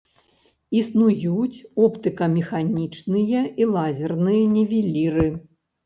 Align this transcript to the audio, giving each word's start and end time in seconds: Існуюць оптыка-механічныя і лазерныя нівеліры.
Існуюць 0.79 1.59
оптыка-механічныя 1.85 3.47
і 3.63 3.71
лазерныя 3.79 4.53
нівеліры. 4.59 5.33